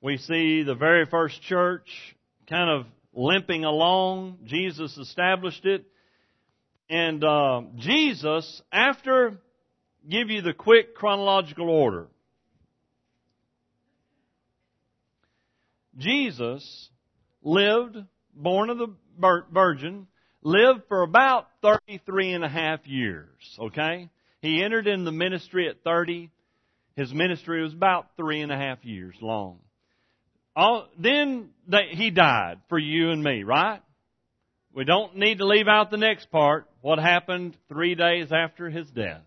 [0.00, 1.88] we see the very first church
[2.48, 4.38] kind of limping along.
[4.44, 5.84] Jesus established it.
[6.88, 9.40] And uh, Jesus, after
[10.08, 12.06] give you the quick chronological order,
[15.98, 16.88] Jesus
[17.42, 17.96] lived,
[18.34, 18.94] born of the
[19.52, 20.06] virgin,
[20.42, 24.08] lived for about 33 and a half years, okay?
[24.40, 26.30] He entered in the ministry at 30.
[26.96, 29.58] His ministry was about three and a half years long.
[30.54, 33.80] All, then they, he died for you and me, right?
[34.72, 36.68] We don't need to leave out the next part.
[36.80, 39.22] What happened three days after his death?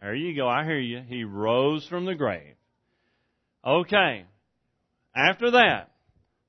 [0.00, 0.48] There you go.
[0.48, 1.00] I hear you.
[1.06, 2.54] He rose from the grave.
[3.66, 4.24] Okay.
[5.16, 5.90] After that,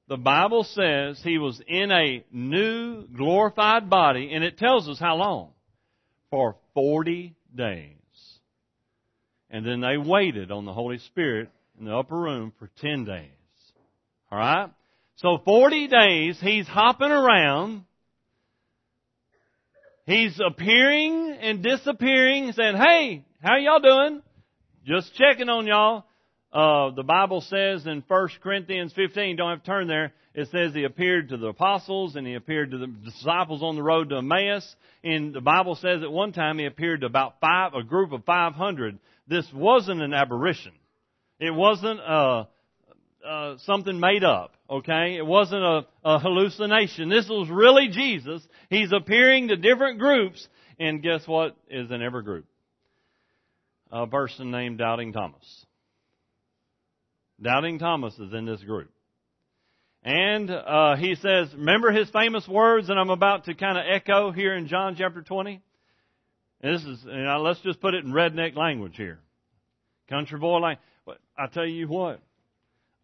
[0.09, 5.15] the Bible says he was in a new glorified body, and it tells us how
[5.15, 5.51] long?
[6.29, 7.93] For 40 days.
[9.49, 11.49] And then they waited on the Holy Spirit
[11.79, 13.29] in the upper room for 10 days.
[14.29, 14.71] Alright?
[15.15, 17.85] So 40 days, he's hopping around.
[20.05, 24.21] He's appearing and disappearing, saying, hey, how y'all doing?
[24.85, 26.05] Just checking on y'all.
[26.51, 30.73] Uh, the Bible says in 1 Corinthians 15, don't have to turn there, it says
[30.73, 34.17] he appeared to the apostles and he appeared to the disciples on the road to
[34.17, 34.75] Emmaus.
[35.03, 38.23] And the Bible says at one time he appeared to about five, a group of
[38.23, 38.99] 500.
[39.27, 40.73] This wasn't an aberration.
[41.39, 42.45] It wasn't, uh,
[43.27, 45.17] uh, something made up, okay?
[45.17, 47.09] It wasn't a, a hallucination.
[47.09, 48.47] This was really Jesus.
[48.69, 50.47] He's appearing to different groups,
[50.79, 52.45] and guess what is in every group?
[53.91, 55.65] A person named Doubting Thomas.
[57.41, 58.89] Doubting Thomas is in this group.
[60.03, 64.31] And uh, he says, remember his famous words that I'm about to kind of echo
[64.31, 65.61] here in John chapter 20?
[66.61, 69.19] And this is, you know, let's just put it in redneck language here.
[70.09, 70.79] Country boy language.
[71.37, 72.19] I tell you what,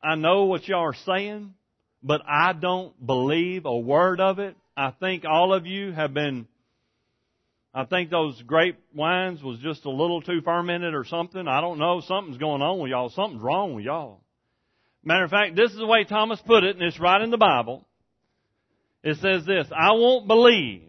[0.01, 1.53] I know what y'all are saying,
[2.01, 4.55] but I don't believe a word of it.
[4.75, 6.47] I think all of you have been
[7.75, 11.47] I think those grape wines was just a little too fermented or something.
[11.47, 12.01] I don't know.
[12.01, 13.09] Something's going on with y'all.
[13.09, 14.21] Something's wrong with y'all.
[15.03, 17.37] Matter of fact, this is the way Thomas put it, and it's right in the
[17.37, 17.85] Bible.
[19.03, 20.83] It says this, I won't believe,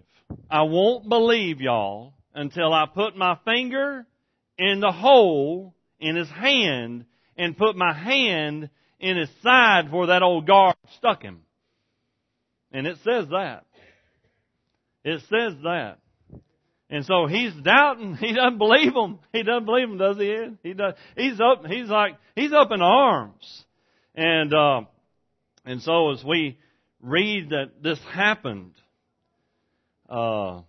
[0.49, 4.07] I won't believe y'all until I put my finger
[4.57, 7.07] in the hole in his hand
[7.37, 11.41] and put my hand in his side where that old guard stuck him.
[12.73, 13.65] And it says that.
[15.05, 15.99] It says that.
[16.89, 18.15] And so he's doubting.
[18.21, 19.19] He doesn't believe him.
[19.33, 20.37] He doesn't believe him, does he?
[20.63, 20.95] He does.
[21.17, 21.67] He's up.
[21.67, 23.64] He's like he's up in arms.
[24.15, 24.83] And uh,
[25.65, 26.59] and so as we
[27.01, 28.75] read that this happened,
[30.09, 30.63] uh,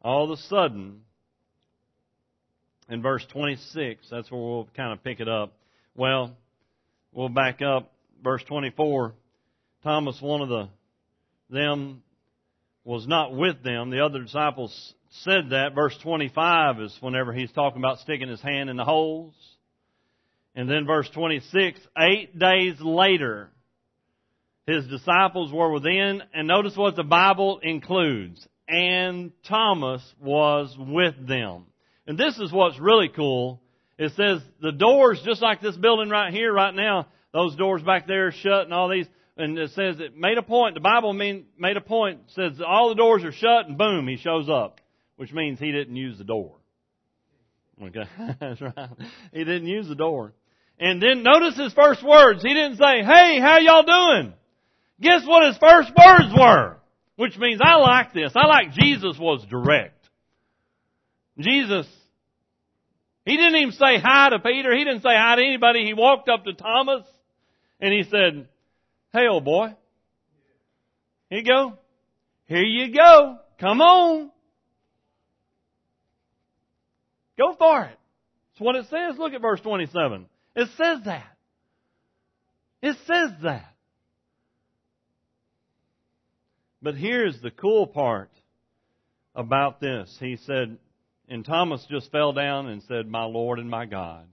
[0.00, 1.00] all of a sudden,
[2.88, 5.54] in verse 26, that's where we'll kind of pick it up.
[5.94, 6.36] Well,
[7.12, 7.92] we'll back up.
[8.22, 9.14] Verse 24,
[9.82, 10.68] Thomas, one of the,
[11.50, 12.02] them
[12.84, 13.90] was not with them.
[13.90, 15.74] The other disciples said that.
[15.74, 19.34] Verse 25 is whenever he's talking about sticking his hand in the holes.
[20.54, 23.50] And then verse 26, eight days later,
[24.66, 28.46] his disciples were within, and notice what the Bible includes.
[28.68, 31.66] And Thomas was with them.
[32.06, 33.60] And this is what's really cool.
[33.98, 38.06] It says the doors, just like this building right here, right now, those doors back
[38.06, 41.12] there are shut and all these, and it says it made a point, the Bible
[41.12, 44.80] mean, made a point, says all the doors are shut and boom, he shows up.
[45.16, 46.56] Which means he didn't use the door.
[47.80, 48.04] Okay,
[48.40, 48.90] that's right.
[49.32, 50.32] He didn't use the door.
[50.78, 52.42] And then notice his first words.
[52.42, 54.34] He didn't say, hey, how y'all doing?
[55.00, 56.76] Guess what his first words were?
[57.16, 58.32] Which means I like this.
[58.34, 59.98] I like Jesus was direct.
[61.38, 61.86] Jesus,
[63.24, 64.76] he didn't even say hi to Peter.
[64.76, 65.84] He didn't say hi to anybody.
[65.84, 67.04] He walked up to Thomas
[67.80, 68.48] and he said,
[69.12, 69.74] Hey old boy.
[71.30, 71.78] Here you go.
[72.46, 73.38] Here you go.
[73.60, 74.30] Come on.
[77.38, 77.98] Go for it.
[78.52, 79.18] That's what it says.
[79.18, 80.26] Look at verse 27.
[80.54, 81.26] It says that.
[82.82, 83.72] It says that.
[86.82, 88.30] But here's the cool part
[89.34, 90.14] about this.
[90.20, 90.78] He said,
[91.28, 94.26] and Thomas just fell down and said, My Lord and my God.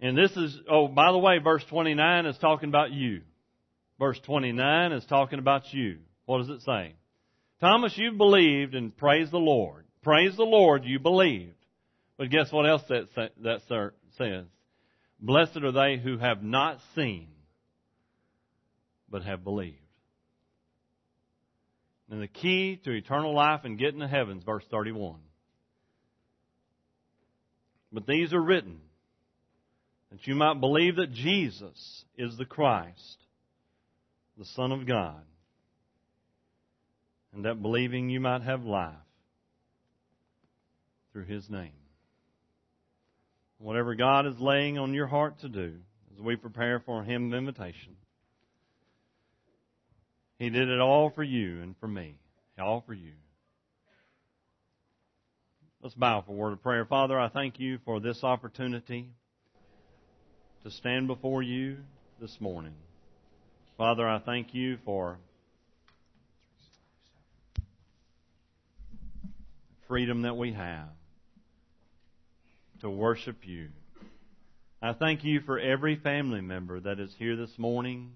[0.00, 3.20] And this is, oh, by the way, verse 29 is talking about you.
[3.98, 5.98] Verse 29 is talking about you.
[6.24, 6.94] What does it say?
[7.60, 9.84] Thomas, you believed and praise the Lord.
[10.02, 11.54] Praise the Lord, you believed.
[12.16, 13.08] But guess what else that,
[13.42, 13.60] that
[14.20, 14.46] says?
[15.18, 17.28] Blessed are they who have not seen,
[19.08, 19.76] but have believed.
[22.10, 25.16] And the key to eternal life and getting to heaven is verse 31.
[27.92, 28.80] But these are written
[30.10, 33.16] that you might believe that Jesus is the Christ,
[34.38, 35.22] the Son of God,
[37.32, 38.94] and that believing you might have life
[41.12, 41.79] through His name.
[43.60, 45.74] Whatever God is laying on your heart to do
[46.14, 47.94] as we prepare for hymn invitation,
[50.38, 52.14] he did it all for you and for me.
[52.58, 53.12] All for you.
[55.82, 56.86] Let's bow for a word of prayer.
[56.86, 59.10] Father, I thank you for this opportunity
[60.62, 61.78] to stand before you
[62.18, 62.74] this morning.
[63.76, 65.18] Father, I thank you for
[69.86, 70.88] freedom that we have
[72.80, 73.68] to worship you.
[74.82, 78.12] I thank you for every family member that is here this morning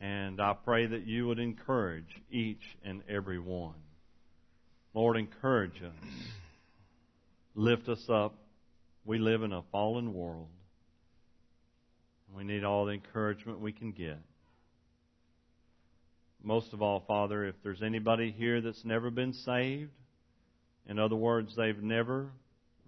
[0.00, 3.74] and I pray that you would encourage each and every one.
[4.94, 6.12] Lord, encourage us.
[7.54, 8.34] Lift us up.
[9.04, 10.48] We live in a fallen world.
[12.34, 14.18] We need all the encouragement we can get.
[16.42, 19.90] Most of all, Father, if there's anybody here that's never been saved,
[20.86, 22.28] in other words, they've never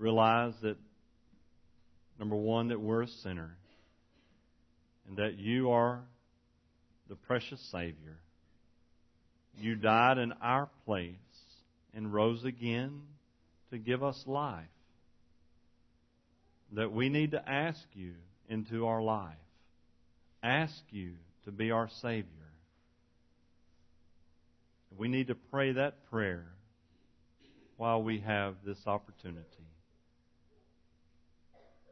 [0.00, 0.76] realized that,
[2.18, 3.54] number one, that we're a sinner,
[5.06, 6.00] and that you are
[7.08, 8.16] the precious Savior.
[9.58, 11.14] You died in our place
[11.94, 13.02] and rose again
[13.70, 14.64] to give us life.
[16.72, 18.14] That we need to ask you
[18.48, 19.34] into our life.
[20.42, 21.12] Ask you
[21.44, 22.26] to be our Savior.
[24.96, 26.46] We need to pray that prayer
[27.76, 29.59] while we have this opportunity.